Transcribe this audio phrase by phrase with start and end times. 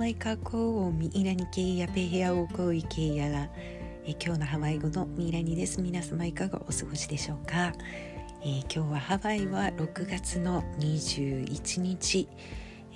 [0.00, 3.50] マイカコーミイラニケやペヘアオコイケやら
[4.06, 5.82] え今日のハワイ語のミイラニです。
[5.82, 7.74] 皆様いかがお過ごしでしょうか、
[8.40, 12.26] えー、今日はハワイは6月の21日、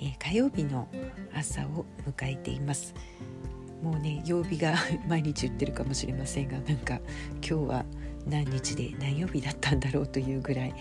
[0.01, 0.87] えー、火曜日の
[1.31, 2.95] 朝を迎えています。
[3.83, 4.73] もうね曜日が
[5.07, 7.01] 毎日言ってるかもしれませんがなんか
[7.35, 7.85] 今日は
[8.27, 10.73] 何日で何曜日だったんだろうというぐらい、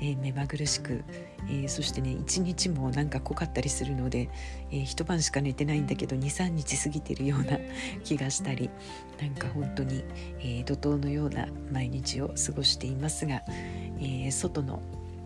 [0.00, 1.02] えー、目まぐるしく、
[1.48, 4.28] えー、そしてね一日もなんか濃かったりするので、
[4.70, 7.58] えー、一晩しか寝てないんだけど23日過ぎてるような
[8.04, 8.70] 気がしたり
[9.20, 10.04] なんか本当に、
[10.40, 13.42] え怒涛のような毎日を過ごしていますが、
[14.00, 14.80] え外の、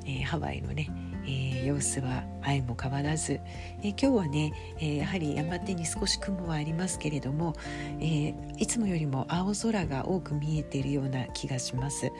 [0.04, 0.90] えハワイのね
[1.26, 3.40] えー、様子は相も変わらず、
[3.82, 7.54] えー、今日はね、えー、やはり山手に少し雲はありますけれども、
[8.00, 12.12] えいつもよりも青空が多く見えているような気がします、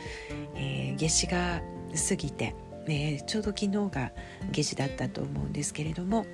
[0.57, 1.61] え夏至が
[2.09, 2.55] 過ぎて、
[2.89, 4.12] えちょうど昨日が
[4.53, 6.27] 夏至だったと思うんですけれども、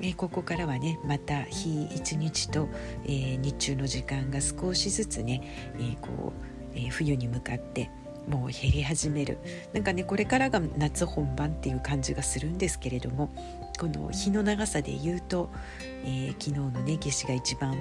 [0.00, 2.68] えここからはねまた日一日と、
[3.06, 5.42] え日中の時間が少しずつね、
[5.78, 6.32] えこ
[6.74, 7.90] う、え冬に向かって
[8.28, 9.38] もう減り始める
[9.72, 13.30] なんかねこれからが夏本番っていう感じがするんですけれども
[13.78, 15.50] この日の長さで言うと、
[16.04, 17.76] えー、昨日のね夏至が一番、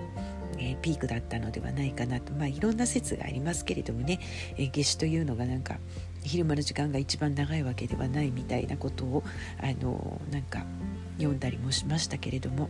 [0.58, 4.20] えー、ピークだったのではないかなとまあいろんな説がありますけれどもね、
[4.58, 5.78] えー、夏至というのがなんか
[6.24, 9.24] 昼間の時間が一番長いわけではないみたいなことを
[9.62, 10.66] あのなんか
[11.18, 12.70] 読んだりもしましたけれども。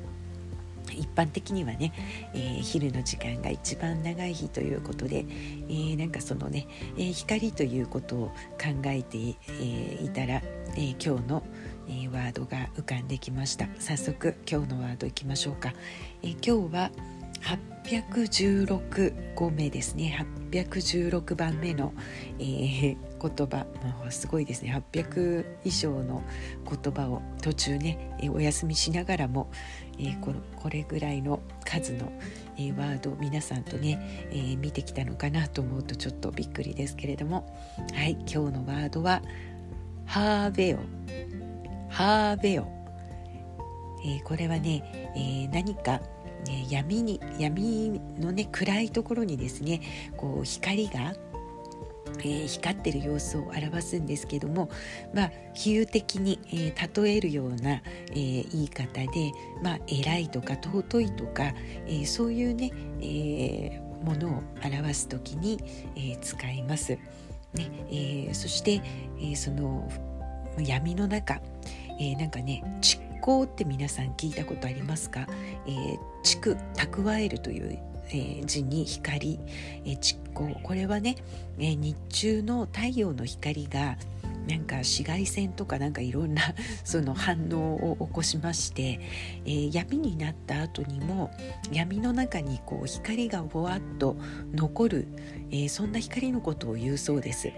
[0.94, 1.94] 一般的にはね、
[2.34, 5.26] えー、昼の時間が一番長い日ということで、
[5.70, 8.28] えー、なんかそのね、えー、光ということを
[8.60, 9.18] 考えて、
[9.60, 10.42] えいたら、
[10.76, 11.44] え今日の、
[11.90, 13.68] えワードが浮かんできました。
[13.80, 15.74] 早速今日のワードいきましょうか、
[16.22, 16.92] え今日は
[17.84, 20.26] 816語目ですね。
[20.52, 21.94] 816番目の、
[22.40, 23.66] えー、言葉。
[23.84, 24.84] もうすごいですね。
[24.92, 26.24] 800以上の
[26.70, 29.50] 言葉を途中ね、えー、お休みしながらも、
[30.00, 32.12] えー、このこれぐらいの数の、
[32.58, 37.46] えー、ワードを皆さんとね、えー、見てきたのかなと思うとちょっとびっくりですけれども。
[37.94, 39.22] はい今日のワードは
[40.06, 40.78] 「ハーベオ」
[41.90, 42.68] 「ハーベオ」
[44.06, 46.02] えー、これはね、えー、何か
[46.48, 49.82] ね、闇に闇のね暗いところにですね
[50.18, 51.14] こう光が、
[52.20, 54.70] えー、光ってる様子を表すんですけども、
[55.14, 57.82] まあ、比喩的に、えー、例えるような、
[58.12, 59.32] えー、言い方で、
[59.62, 61.54] まあ、偉いとか尊いとか、
[61.88, 62.72] えそういうね、
[63.02, 65.60] えものを表す時に、
[65.96, 66.98] え使います。
[67.54, 67.72] ね
[68.30, 68.82] えそして、
[69.22, 69.90] えその
[70.60, 71.42] 闇の中、
[72.00, 72.64] えなんかね
[73.28, 75.28] 蓄って皆さん聞いたことありますか、
[75.68, 77.78] えー、蓄蓄えるという、
[78.10, 79.38] えー、字に光、
[79.84, 81.18] えー、蓄光これはね、
[81.60, 83.98] えー、日中の太陽の光が
[84.48, 86.42] なんか紫外線とかなんかいろんな
[86.86, 89.02] その反応を起こしまして、
[89.44, 91.32] えー、闇になった後にも
[91.74, 94.16] 闇の中にこう光がぼわっと
[94.54, 95.08] 残る、
[95.52, 97.52] えー、そんな光のことを言うそうです。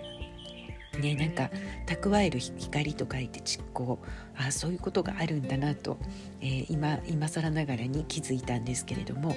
[1.00, 1.50] ねなんか
[1.88, 3.98] 蓄える光と書いて蓄光
[4.36, 5.98] あそういうことがあるんだなと、
[6.42, 9.36] えー、今今更ながらに気づいたんですけれども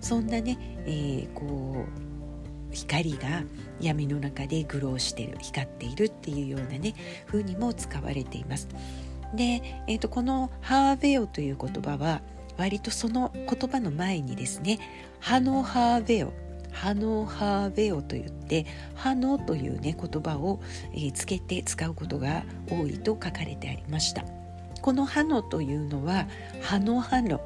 [0.00, 3.44] そんなね、えー、こう光が
[3.80, 6.94] 闇の中でグローしてる光っているっていうようなね
[7.26, 8.68] 風にも使われています。
[9.34, 12.20] で、えーと、この「ハーベオ」という言葉は
[12.56, 14.78] 割とその言葉の前にですね
[15.18, 16.32] 「ハノハーベオ」
[16.74, 20.60] ハノハーベオといってハノというね言葉を、
[20.92, 24.24] えー、つけて使うことが多いと書かれてありました。
[24.82, 26.26] このハノというのは
[26.60, 27.40] ハノハノ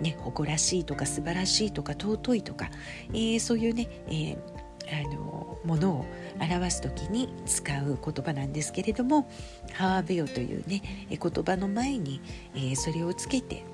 [0.00, 2.70] ね誇らしいとか素晴らしいとか尊いとか、
[3.12, 6.06] えー、そういうね、えーあのものを
[6.38, 9.28] 表す時に使う言葉なんですけれども
[9.72, 12.20] 「ハーベオ」というね言葉の前に、
[12.54, 13.64] えー、それをつけて、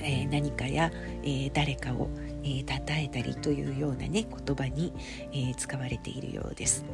[0.00, 0.90] えー、何かや、
[1.22, 2.08] えー、誰かを
[2.44, 4.92] えー、称えたりというようなね言葉に、
[5.32, 6.84] えー、使われているようです。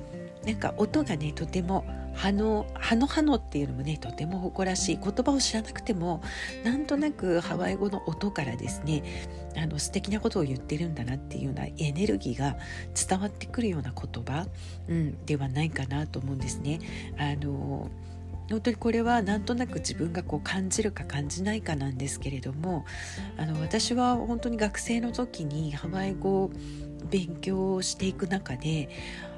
[0.46, 1.84] なんか音がねとても
[2.14, 6.22] 葉の葉の葉のっていうのもねとても誇らしい言葉を知らなくても
[6.64, 9.02] なんとなくハワイ語の音からですね
[9.56, 12.56] あの素敵なことを言ってるんだなっていうようなエネルギーが
[13.08, 14.46] 伝わってくるような言葉、
[14.88, 16.80] うん、ではないかなと思うんですね。
[17.18, 17.90] あの
[18.50, 22.84] 本当にこれはなんとなく自分がこう感じるか感じないかなんですけれども
[23.36, 26.50] あの私は本当に学生の時にハワイ語を
[27.08, 28.88] 勉強していく中で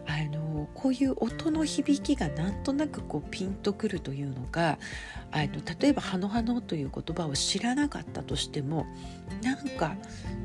[0.06, 4.79] あのこういう音の響きがなんとなくこうピンとくるというのが
[5.31, 8.87] あの例えば「ハノハノ」という言葉を知らなかったとしても
[9.43, 9.97] なんか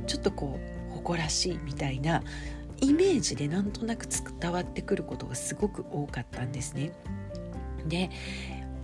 [0.06, 0.60] ちょっとこ
[0.92, 2.22] う誇らしいみたいな
[2.82, 6.92] イメージでなんとなく伝わってくることがすごく多かったんですね。
[7.88, 8.10] で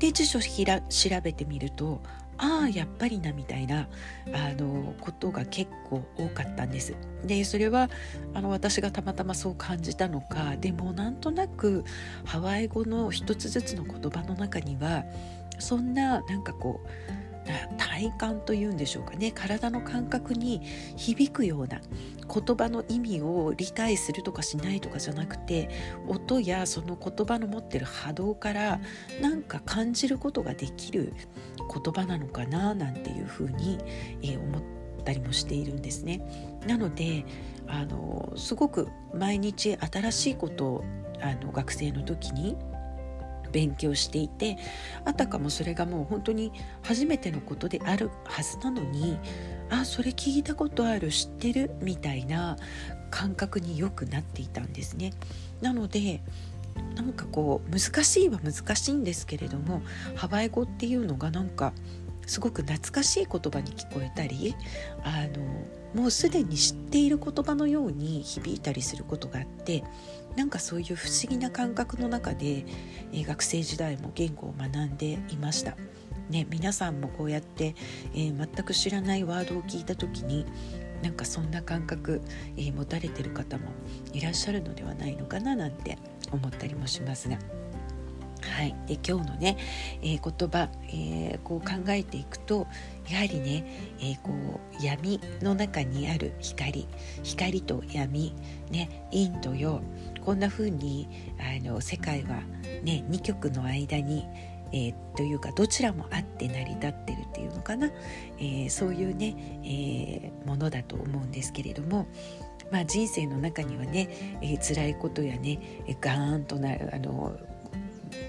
[0.04, 2.02] で辞書調べてみると
[2.38, 3.88] ああやっぱりなみたいな
[4.34, 6.94] あのことが結構多かったんです。
[7.24, 7.90] でそれは
[8.34, 11.86] あの私がたまたまそう感じたのかでもなんとなく
[12.26, 15.06] ハワイ語の一つずつの言葉の中には
[15.58, 17.23] そんななんかこう
[17.78, 20.62] 体感というんでしょうかね体の感覚に
[20.96, 21.82] 響くような
[22.34, 25.70] 言葉の意味を理解するとかしないとかじゃなくて
[26.08, 28.80] 音やその言葉の持ってる波動から
[29.22, 31.14] なんか感じることができる
[31.58, 33.80] 言葉なのかななんていうふうに、
[34.22, 34.62] えー、思っ
[35.04, 36.22] たりもしているんですね。
[36.68, 37.26] なので
[37.68, 40.86] あのすごく毎日新しいことを
[41.22, 42.58] あの学生の時に
[43.54, 44.58] 勉強していて
[45.06, 46.52] あたかもそれがもう本当に
[46.82, 49.18] 初めてのことであるはずなのに
[49.70, 52.58] あそれ聞いたことある知ってるみたいな
[53.10, 55.14] 感覚によくなっていたんですね。
[55.62, 56.22] なので
[56.96, 59.84] なんかこう難しいは難しいんですけれども
[60.16, 61.72] ハワイ語っていうのがなんか
[62.26, 64.56] すごく懐かしい言葉に聞こえたり
[65.04, 69.84] あのもうすでに知っている言葉のように響いたりすることがあって
[70.36, 72.66] なんかそういう不思議な感覚の中で、
[73.14, 75.78] え、学生時代も言語を学んでいました。
[76.30, 77.76] ね、皆さんもこうやって、
[78.16, 80.46] えー、全く知らないワードを聞いた時に
[81.04, 82.22] なんかそんな感覚、
[82.56, 83.66] えー、持たれてる方も
[84.14, 86.00] いらっしゃるのではないのかななんて
[86.32, 87.38] 思ったりもしますが。
[88.52, 89.58] はい、で今日のね、
[90.02, 92.68] えー、言葉、えー、こう考えていくと
[93.10, 93.66] やはりね、
[94.00, 96.88] えー、こう闇の中にある光
[97.24, 98.34] 光と闇、
[98.70, 99.82] ね、陰と陽
[100.24, 101.08] こんな風に
[101.40, 102.42] あの世界は、
[102.84, 104.26] ね、2極の間に、
[104.72, 107.92] えー、というかどちらもあって成り立ってるっていうのかな、
[108.40, 112.08] えー、そういうね、えー、ものだと思うんですけれども、
[112.72, 115.60] まあ、人生の中にはね、えー、辛いことやね
[116.02, 117.38] ガーンとなあの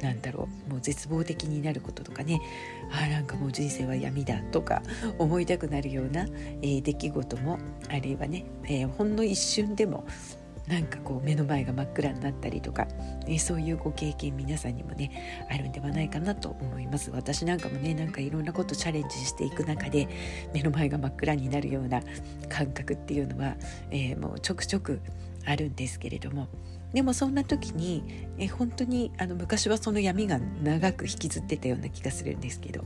[0.02, 2.40] なんだろうもう絶望的になることとかね。
[2.92, 4.82] あなんかもう人生は闇だとか
[5.19, 6.26] 思いたくなるような、
[6.62, 7.58] えー、出来事も
[7.88, 10.04] あるいはね、えー、ほんの一瞬でも
[10.66, 12.88] なんかこう目の前が真っ暗になったりとか、
[13.26, 17.10] えそういうご経験皆さんにもねあるんではないかなと思います。
[17.10, 20.08] 私なんかもねなんかいろんなことチャレンジしていく中で
[20.54, 22.00] 目の前が真っ暗になるような
[22.48, 23.56] 感覚っていうのは、
[23.90, 25.00] えー、もうちょくちょく
[25.44, 26.48] あるんですけれども。
[26.94, 32.85] でもそんな時にえ本当にあの昔はその闇が長く引きずってたような気がするんですけど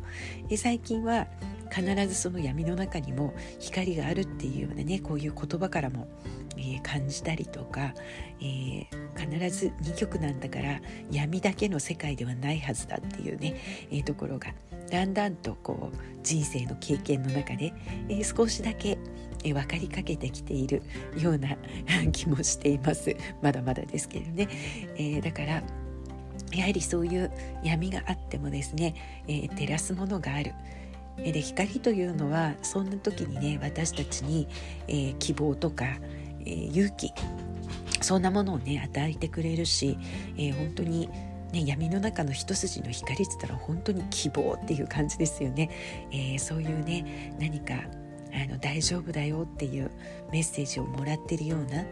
[0.51, 1.27] え最近は
[1.71, 6.09] 必ずその闇の中にも光があるっていうようなねこういう言葉からも、
[6.57, 7.95] えー、感じたりとか、
[8.41, 13.61] えー、必ず2曲なんだから闇だけの世界ではないはずだっていうね、
[13.91, 14.55] えー、ところが
[14.91, 17.73] だんだんとこう人生の経験の中で、
[18.09, 18.99] え、少しだけ、
[19.45, 20.83] え、分かりかけてきている
[21.19, 21.57] ような
[22.13, 24.49] 気もしていますまだまだですけどね、
[24.97, 25.63] えー、だから
[26.53, 27.31] やはりそういう
[27.63, 28.95] 闇があってもですね、
[29.29, 30.55] えー、照らすものがある。
[31.19, 34.47] で光というのはそんな時にね私たちに、
[34.87, 35.85] えー、希望とか、
[36.43, 37.13] えー、勇気
[38.01, 39.99] そんなものをね与えてくれるし、
[40.37, 41.09] えー、本当に
[41.53, 45.71] ね、闇の中の一筋の光って言ったら本当に希望っていう感じですよね。
[46.11, 47.75] えー、そういうね何か
[48.45, 49.91] あの大丈夫だよっていう
[50.31, 51.85] メッセージをもらってるような、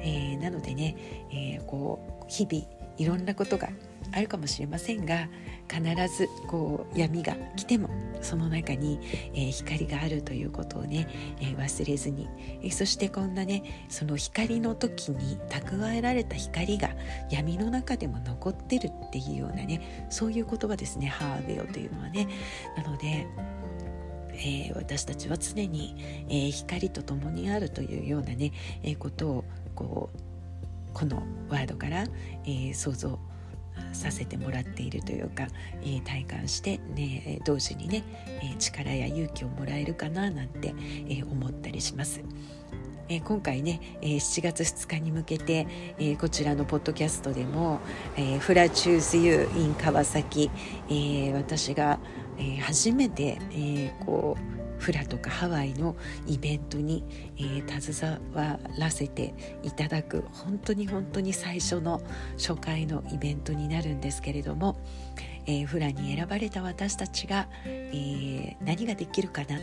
[0.00, 0.96] えー、なのでね、
[1.30, 2.64] えー、こう日々
[2.98, 3.68] いろんなことが
[4.12, 5.28] あるかもしれませんが
[5.70, 5.82] 必
[6.14, 7.88] ずこう闇が来ても
[8.20, 9.00] その中に、
[9.34, 11.08] えー、光があるということをね、
[11.40, 12.28] えー、忘れずに、
[12.62, 16.90] えー、そしてこんなねその光の時に蓄えられた光が
[17.30, 21.06] 闇の中でも残ってるっていうようなねそういう言葉ですね。
[21.06, 22.28] ハーベオというのはね。
[22.76, 23.26] なので
[24.34, 25.96] えー、私たちは常に、
[26.28, 30.18] えー、光と共にあるというようなね、えー、ことをこう
[30.92, 32.04] このワードから、
[32.44, 33.18] えー、想像
[33.92, 35.46] させてもらっているというか、
[35.82, 38.04] えー、体感して、ね、同時にね、
[38.42, 40.74] えー、力や勇気をもらえるかななんて、
[41.08, 42.20] え、思ったりします。
[43.08, 45.66] えー、今回ね、えー、7月2日に向けて、
[45.98, 47.80] えー、こちらのポッドキャストでも
[48.16, 50.50] 「えー、フラチューズユーイン川崎」
[50.88, 51.98] えー、私が、
[52.38, 55.94] えー、初めて、えー、こうフラとかハワイの
[56.26, 57.04] イベントに、
[57.38, 62.02] えー、携わらせていただく本当に本当に最初の
[62.36, 64.76] 初回のイベントになるんですけれども、
[65.46, 69.60] えー、フラに選ばれた私たちが、えー、何ができるかな。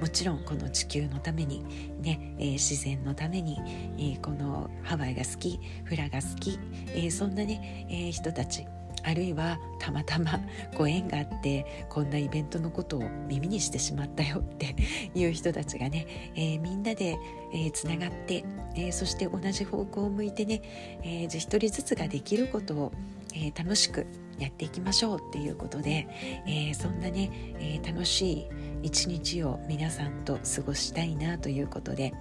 [0.00, 1.62] もちろんこの地球のために、
[2.00, 3.58] ねえー、自然のために、
[3.98, 8.66] えー、このハワイが好きフラが好き、えー、そんなね、えー、人たち
[9.02, 10.40] あるいはたまたま
[10.76, 14.76] ご縁があってこんなイベントのことを耳にしてしまったよって
[15.14, 17.18] いう人たちがね、えー、みんなで、
[17.52, 20.62] えー、つながって、えー、そして同じ方向を向いてね、
[21.02, 22.92] えー、一人ずつができることを、
[23.34, 24.06] えー、楽しく
[24.38, 26.08] やっていきましょうっていうことで、
[26.46, 28.46] えー、そんなね、え楽しい
[28.82, 32.14] 一日を皆さんと過ごしたいなということで、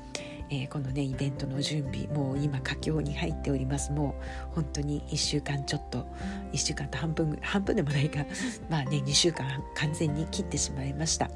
[0.50, 4.15] えー、このねイベントの準備もう今佳境に入っておりますも
[4.51, 6.06] う本当に1週間ちょっと
[6.51, 8.25] 1週間と半分半分でもないか
[8.70, 11.29] まあね2週間完全に切ってしまいました。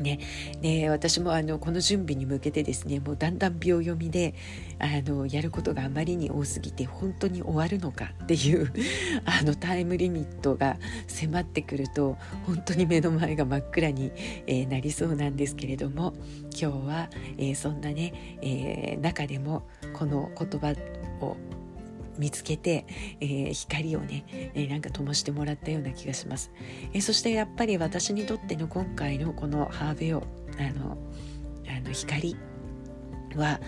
[0.00, 0.18] ね、
[0.60, 4.34] ね私もあのこの準備に向けてですねもうだんだん秒読みで
[4.78, 8.72] あのやることがあまりに多すぎて本当に終わるのかっていう
[9.24, 14.12] あのタイムリミットが迫ってくると本当に目の前が真っ暗に、
[14.46, 16.14] えー、なりそうなんですけれども
[16.58, 20.74] 今日は、えー、そんなね、えー、中でもこの言葉
[21.20, 21.36] を
[22.18, 22.86] 見つけて、
[23.20, 26.52] えー、光をね、えー、なんか灯してもらったような気がします、
[26.92, 30.22] えー、そしてやっぱり私にとっての今回のこのハーベオ
[30.58, 30.98] あの
[31.68, 32.36] あの光
[33.36, 33.60] は、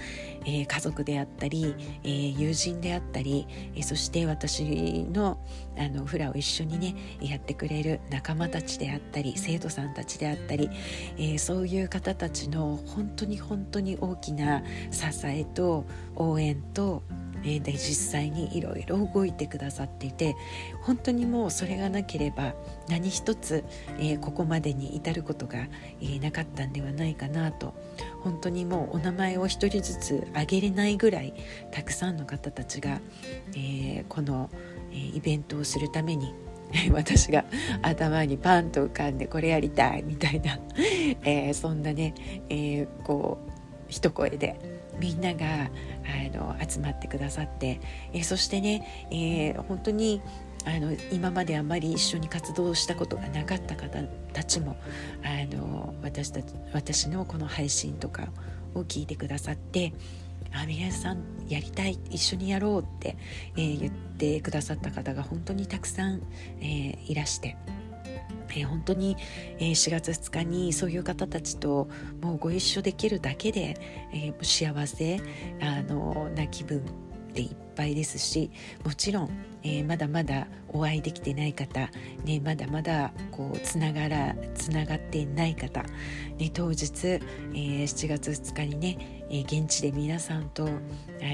[0.45, 5.39] えー、家族であったり、えー、友人であったり、えー、そして私の
[5.77, 10.71] あのフラを一緒にねやってくれる仲間たちであったり生徒さんたちであったり、
[11.19, 15.85] えそういう方たちの本当に本当に大きな支えと
[16.15, 17.03] 応援と
[17.47, 20.35] えで実際にいろいろ動いてくださっていて
[20.83, 22.55] 本当にもうそれがなければ
[22.89, 23.65] 何一つ、
[23.99, 25.59] えー、ここまでに至ることが、
[26.01, 27.75] えー、なかったんではないかなと。
[28.23, 31.35] 本当にもうお名前を一人ずつ挙げれないぐらい
[31.71, 33.01] たくさんの方たちが、
[33.55, 34.49] えー、この、
[34.93, 36.33] えイベントをするために
[36.93, 37.45] 私が
[37.83, 40.59] 頭にパンと浮かんでこれやりたいみたいな、
[41.25, 42.15] えー、そんなね、
[42.49, 43.51] えー、こう
[43.89, 44.57] 一声で
[44.99, 47.81] みんながあの集まってくださって、
[48.13, 50.21] え、そしてね、えー、本当に
[50.67, 54.77] あの今まであまり一緒に活動したことがなかった方たちも
[55.23, 58.29] あの私たち私のこの配信とか
[58.75, 59.93] を聞いてくださって
[60.53, 63.17] あ宮さんやりたい一緒にやろうって、
[63.57, 66.23] えー、言ってくださった方が本当にたくさん、
[66.61, 67.57] えー、いらして。
[68.55, 69.17] えー、本当に、
[69.59, 71.89] えー、4月2日にそういう方たちと
[72.21, 73.77] もうご一緒できるだけで、
[74.13, 75.21] えー、幸せ
[75.61, 76.83] あのな気分
[77.35, 78.51] でいっぱいですし
[78.85, 79.31] もちろん、
[79.63, 81.91] えー、まだまだお会いできてない方、
[82.25, 85.83] ね、まだまだこうつながらつながっていない方、
[86.39, 90.69] ね、当日、えー、7月2日にね、現地で皆さんとあ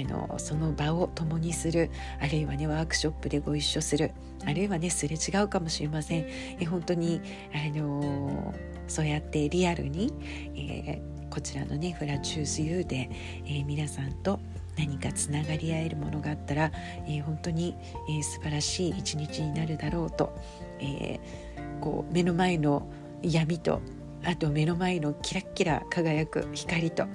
[0.08, 1.90] のその場を共にする
[2.20, 4.12] あるいはねワークショップでご一緒する
[4.46, 6.26] あるいはねすれ違うかもしれません。
[6.58, 7.20] え、本当に
[7.52, 8.54] あの
[8.88, 10.12] そうやってリアルに、
[10.56, 13.10] え、こちらのねフラチュース U で、
[13.46, 14.40] え、皆さんと
[14.76, 16.72] 何かつながり合えるものがあったら、
[17.06, 17.76] えー、本当に、
[18.08, 20.32] えー、素晴らしい一日になるだろうと、
[20.80, 22.88] えー、こう目の前の
[23.22, 23.80] 闇と
[24.24, 27.06] あと目の前のキラッキラ輝く光と、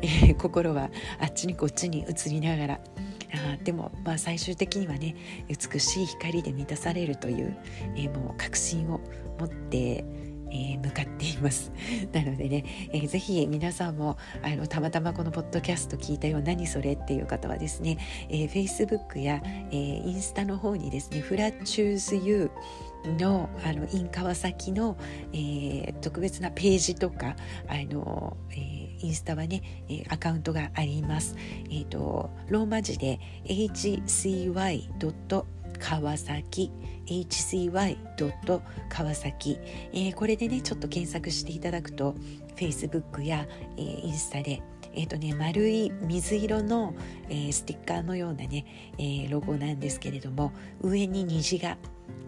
[0.00, 0.90] えー、心は
[1.20, 2.80] あっちにこっちに移りながら
[3.34, 5.14] あでもまあ最終的にはね
[5.48, 7.56] 美しい光で満たされるという、
[7.96, 9.00] えー、もう確信を
[9.38, 10.04] 持って
[10.54, 11.72] えー、向かっています
[12.14, 17.98] なのでね、えー、ぜひ皆さんもあのたまたまこのポッドキャスト聞いたよ何それっていう方はですね、
[18.30, 24.96] えー、Facebook や、えー、インスタの方にですねフラチューズユーのあの in 川崎の、
[25.32, 27.36] えー、特別なページとか
[27.68, 31.36] あの、えー、インスタはね、えー、アカウントがあります。
[31.66, 34.52] えーと、ローマ字で hcy.
[35.78, 36.72] 川崎
[37.06, 37.70] hcy.
[38.88, 39.58] 川崎、
[39.92, 42.14] えー、これでねちょっと検索していただくと
[42.56, 43.46] Facebook や、
[43.76, 44.62] えー、インスタで
[44.96, 46.94] えーとね、丸い水色の、
[47.28, 48.64] えー、ステッカーのようなね、
[48.96, 51.78] えー、ロゴなんですけれども上に虹が、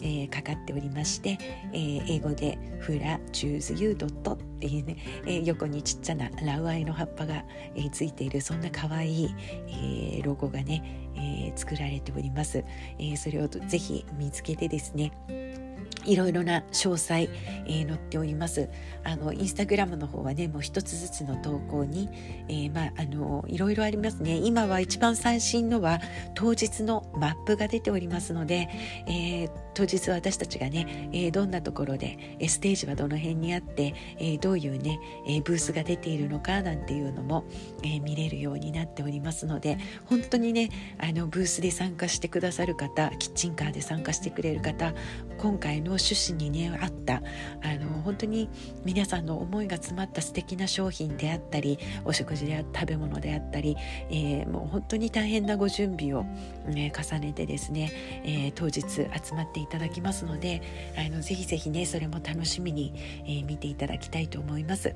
[0.02, 1.38] えー、かかっておりまして、
[1.72, 9.34] えー、英語で「フラチューズユードット」っていうね、えー、横にちっちゃなラウアイの葉っぱが、えー、ついているそんな可愛い、
[9.68, 10.82] えー、ロゴがね、
[11.16, 12.64] えー、作られております、
[12.98, 15.12] えー、それをぜひ見つけてですね
[16.06, 17.28] いろいろな詳細、
[17.66, 18.68] えー、載っております。
[19.04, 22.08] あのインスタグラムの方はねもう一つずつの投稿に、
[22.48, 24.36] えー、まああのいろいろありますね。
[24.36, 26.00] 今は一番最新のは
[26.34, 28.68] 当日のマップが出ておりますので、
[29.08, 37.44] えー、当日私たちがね、えー、どんなところでえステージはどの辺にあって、えー、どういうね、えブースが出ているのかなんていうのも、
[37.82, 44.94] え見れるようになっておりますので本当にねあのブースで参加してくださる方キッチンカーで参加してくれる方
[45.38, 47.22] 今回の趣旨にねあった
[47.62, 48.48] あの本当に
[48.84, 53.76] 皆さんの思いが詰まった素敵な商品であったりお食事であ食べ物であったり、
[54.10, 56.24] えー、もう本当に大変なご準備を、
[56.66, 57.92] ね、重ねてですね、
[58.24, 60.62] えー、当日集まっていただきますので
[60.96, 62.92] あのぜひぜひねそれも楽しみに、
[63.24, 64.94] えー、見ていただきたいと思います。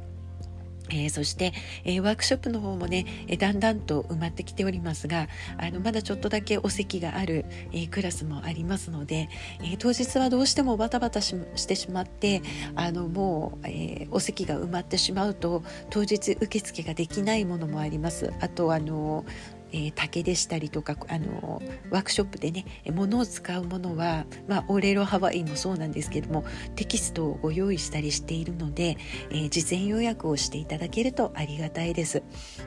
[0.92, 1.52] えー、そして、
[1.84, 9.28] えー、ワークショップの方もね、えー、だんだんと埋まってきておりますがあのまだちょっとだけお席がある、えクラスもありますので、
[9.62, 11.36] え当日はどうしてもバタバタし
[11.68, 12.42] てしまって
[12.74, 18.32] あのもう、えお席が埋まってしまうと当日受付ができないものもあります。
[18.40, 19.24] あとあの
[19.72, 26.44] えー、竹でしたりとかあのワークショップでね物を使うものは、まあ、オレロハワイもそうなんですけども
[26.76, 28.96] テキストをご用意したりしているので、
[29.30, 32.22] えー、事前予約をしていただけるとありがたいです。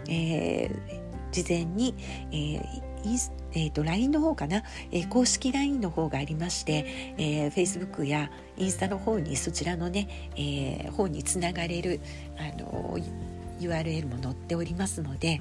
[0.08, 1.96] えー、事前に、
[2.32, 6.86] えーインスえーと、LINE の方かな、えー、公式 LINE の方がありまして、
[7.18, 12.00] えー、Facebook やインスタの方にそちらのね、えー、方につながれる、
[12.38, 15.40] あのー URL も載っておりますので。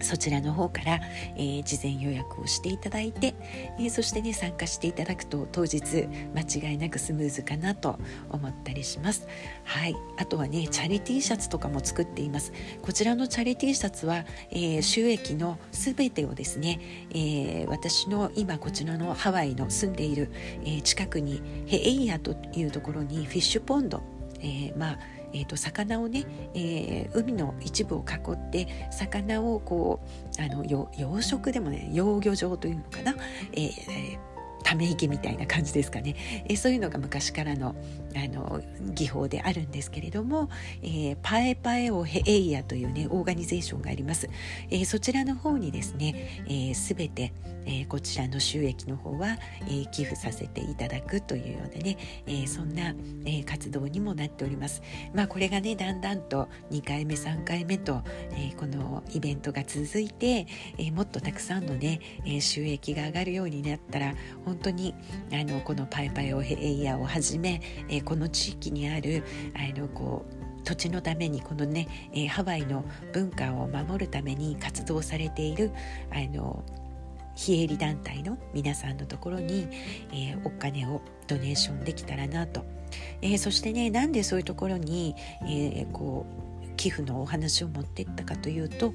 [0.00, 1.00] そちらの方から、
[1.36, 3.34] えー、事前予約をしていただいて、
[3.78, 7.98] えー、そしてね参加していただくと当日間違いなくスムーズかなと
[8.30, 9.26] 思ったりします。
[9.64, 9.96] はい。
[10.16, 12.52] あとはねチャリティーシャツとかも作っています。
[12.82, 16.80] こちらのチャリティーシャツは、えー、収益のすべてをですね、
[17.14, 20.30] え私の今こちらのハワイの住んでいる、
[20.64, 24.02] え近くにヘエイヤというところにフィッシュポンド、
[24.40, 24.98] えまあ
[25.32, 30.00] えーと、魚をね、えー、海の一部を囲って魚をこ
[30.38, 33.14] うあの養殖でもね養魚場というのかな、
[33.52, 34.18] えー、
[34.62, 36.14] ため池みたいな感じですかね、
[36.46, 37.74] えー、そういうのが昔からの
[38.24, 38.62] あの
[38.94, 40.50] 技法であるんですけれども、
[40.82, 44.28] えー、パエパエオヘエイヤというねオーガニゼーションがあります、
[44.70, 47.32] えー、そちらの方にですね、えー、全て、
[47.68, 49.36] えこちらの収益の方は、
[49.68, 52.94] え寄付させていただくというようなね、えそんな、
[53.26, 54.82] え活動にもなっております。
[55.14, 60.46] まあこれがねだんだんと2回目3回目と、えこのイベントが続いて、
[60.78, 64.94] えもっとたくさんのね、え収益が上がるようになったら本当に
[65.30, 67.60] あのこのパイパイオヘエイヤをはじめ、
[67.90, 69.22] えこの地域にある
[69.54, 75.70] あのこう土地のためにこのね、え、ハワイの文化を守るために活動されている
[76.10, 76.64] あの
[77.34, 79.68] 非営利団体の皆さんのところに、
[80.10, 82.64] えー、お金をドネーションできたらなと、
[83.20, 86.24] えー、そしてねなんでそういうところに、えー、こ
[86.64, 88.94] う寄付のお話を持っていったかというと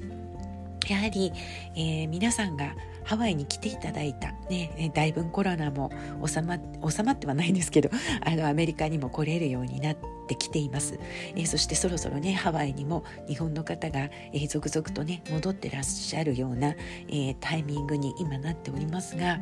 [0.88, 1.32] やはり、
[1.74, 5.90] えー、皆さんがハワイに来ていただいた、ね、だいぶコロナも
[6.26, 7.90] 収ま収まってはないんですけど
[8.24, 10.98] あのアメリカにも来れるようになってきています、
[11.34, 16.68] えー、そしてそろそろねハワイにも日本の方が、えー、続々とね戻ってらっしゃるような、
[17.08, 19.40] えー、タイミングに今なっておりますが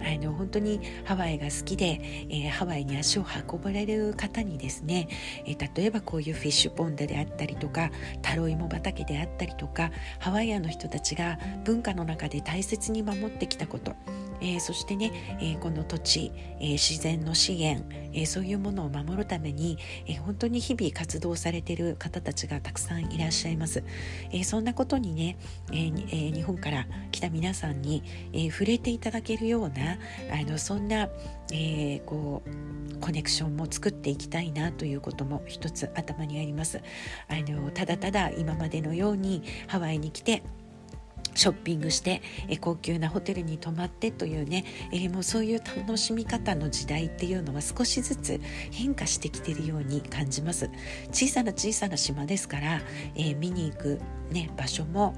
[0.00, 5.08] あの本当にハワイが好きで、えハワイに足を運ばれる方にですね、
[5.46, 7.90] え例えばこういうフィッシュポンドであったりとか
[8.22, 13.94] タロイモ畑であったりとかハワイアンの人たちが文化の中で大切に守ってきたこと、
[14.40, 23.82] えー、そしてね、えー、この土地、えー、自然の資源、えそういうものを守るために、え本当に日々活動されてる方たちがたくさんいらっしゃいます、
[24.32, 25.36] えそんなことにね、
[25.72, 29.98] え日本から来た皆さんに、え触れていただけるような
[30.30, 31.08] あのそんな、
[31.52, 36.80] えこうコネクションも作っていきたいなということも一つ頭にあります。
[37.28, 40.42] あのただただ今までのようにハワイに来て
[41.34, 50.70] ショッピングして、え高級なホテルに泊まってというね、え、もうそういう楽しみ方の時代っていうのは少しずつ変化してきてるように感じます。
[51.10, 52.80] 小さな小さな島ですから、
[53.16, 55.14] え、見に行く、ね、場所も、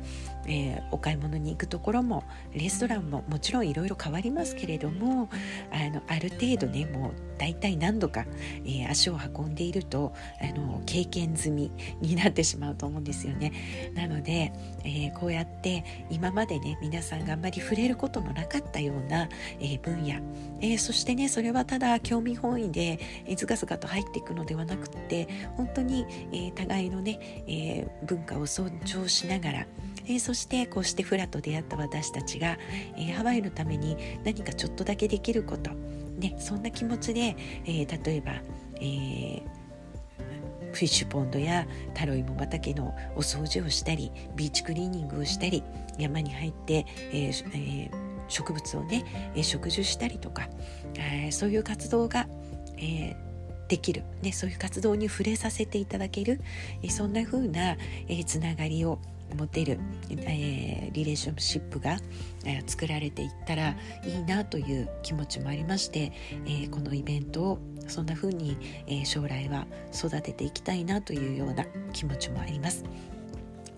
[0.47, 5.29] えー、お買い物に行くところもレストランももちろんいろいろ変わりますけれども
[5.71, 8.25] あのある程度ねもう大体何度か、
[8.65, 13.53] えー、足を運んでいるとあの経験済みになってしまうと思うんですよね。
[13.95, 14.53] なので、
[14.85, 19.29] えー、こうやって今までね皆さんがあんまり触れることのなかったような、
[19.61, 20.21] え分野、
[20.61, 29.67] えそしてねそれはただ興味本位で、えー、ずかずかと入っていくのではなくって本当に、え互いのね、え文化を尊重しながら
[30.07, 32.59] えー、そしてこうしてフラと出会った私たちが、
[32.97, 35.71] えー、ハワイのために何かちょっとだけできること、
[36.19, 38.33] ね、そんな気持ちで、えー、例えば、
[38.81, 39.43] え
[40.73, 45.63] フィッシュポンドやタロイモ畑のお掃除をしたりビーチクリーニングをしたり
[45.99, 47.91] 山に入って、ええ
[48.29, 50.49] 植物をね、え植樹したりとか、
[50.97, 52.29] えそういう活動が、
[52.77, 53.17] え
[53.69, 56.41] できる、ね、そういう活動に触れさせていただける、
[56.83, 57.77] えそんな風な、
[58.09, 58.99] えつながりを
[59.35, 61.99] 持てる、えー、リレーションシップが、
[62.45, 66.13] えー、作られていったらいいなという気持ちもありまして、
[66.47, 67.59] えー、このイベントを
[67.89, 68.57] そんな風に、
[68.89, 72.85] え将来は育てていきたいなというような気持ちもあります。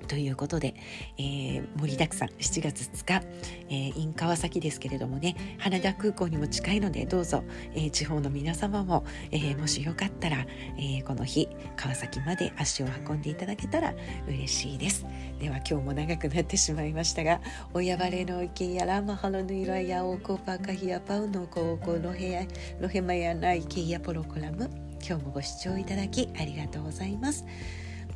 [0.08, 0.74] ということで、
[1.18, 3.26] えー、盛りだくさん7月2日、
[3.68, 7.44] えー、in 川崎ですけれどもね羽田空港にも近いのでどうぞ、
[7.74, 10.46] えー、地方の皆様も、えー、もしよかったら、
[10.78, 13.94] えー、この日川崎まで足を運んでいただけたら
[14.26, 15.06] 嬉しいです
[15.38, 17.40] では今日も長くなってしまいましたが
[17.74, 22.46] 親バレの池やらマハロヌイラヤオコパカヒヤパウノコオコロヘヤ
[22.80, 24.70] ロヘマヤナイケヤポロコラム
[25.06, 27.44] 今日もご視聴いただきありがとうございます。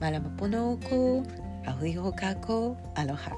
[0.02, 1.22] マラマポノーコ
[1.66, 3.32] Audio Kako, aloha.